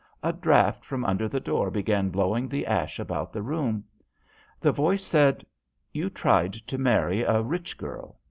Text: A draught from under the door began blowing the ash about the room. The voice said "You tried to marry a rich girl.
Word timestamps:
A 0.23 0.33
draught 0.33 0.83
from 0.83 1.05
under 1.05 1.29
the 1.29 1.39
door 1.39 1.69
began 1.69 2.09
blowing 2.09 2.47
the 2.47 2.65
ash 2.65 2.97
about 2.97 3.31
the 3.31 3.43
room. 3.43 3.83
The 4.59 4.71
voice 4.71 5.03
said 5.03 5.45
"You 5.93 6.09
tried 6.09 6.53
to 6.53 6.77
marry 6.79 7.21
a 7.21 7.43
rich 7.43 7.77
girl. 7.77 8.17